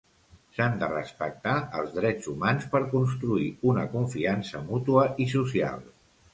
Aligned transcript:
S'han 0.53 0.79
de 0.83 0.87
respectar 0.93 1.57
els 1.81 1.93
drets 1.99 2.31
humans 2.33 2.67
per 2.73 2.83
construir 2.95 3.47
una 3.75 3.87
confiança 3.95 4.65
mútua 4.73 5.09
i 5.27 5.33
social. 5.39 5.89